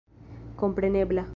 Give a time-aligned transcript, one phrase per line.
[0.55, 1.27] komprenebla.